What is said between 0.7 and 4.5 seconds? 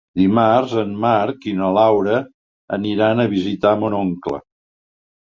en Marc i na Laura aniran a visitar mon oncle.